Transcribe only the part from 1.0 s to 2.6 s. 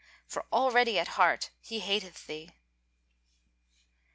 heart he hateth thee."